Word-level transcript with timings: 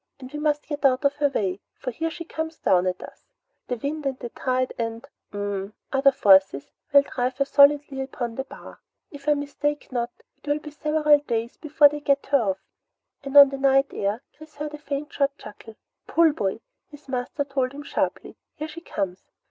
"And 0.19 0.33
we 0.33 0.39
must 0.39 0.65
get 0.67 0.83
out 0.83 1.05
of 1.05 1.17
her 1.17 1.27
way, 1.29 1.59
for 1.75 1.91
here 1.91 2.09
she 2.09 2.25
comes 2.25 2.57
down 2.57 2.87
at 2.87 3.03
us. 3.03 3.27
The 3.67 3.77
wind 3.77 4.07
and 4.07 4.17
the 4.17 4.29
tide 4.29 4.73
and 4.79 5.07
hm 5.31 5.63
m 5.65 5.73
other 5.93 6.11
forces 6.11 6.71
will 6.91 7.03
drive 7.03 7.37
her 7.37 7.45
solidly 7.45 8.01
upon 8.01 8.33
the 8.33 8.43
bar. 8.43 8.81
If 9.11 9.29
I 9.29 9.35
mistake 9.35 9.91
not, 9.91 10.09
it 10.39 10.47
will 10.47 10.57
be 10.57 10.71
several 10.71 11.19
days 11.19 11.55
before 11.55 11.87
they 11.87 11.99
get 11.99 12.25
her 12.31 12.41
off," 12.41 12.57
and 13.23 13.37
on 13.37 13.49
the 13.49 13.59
night 13.59 13.93
air 13.93 14.23
Chris 14.35 14.55
heard 14.55 14.73
a 14.73 14.79
faint 14.79 15.13
short 15.13 15.37
chuckle. 15.37 15.75
"Pull, 16.07 16.31
boy!" 16.33 16.61
his 16.89 17.07
master 17.07 17.43
told 17.43 17.71
him 17.71 17.83
sharply. 17.83 18.37
"Here 18.55 18.67
she 18.67 18.81
comes!" 18.81 19.29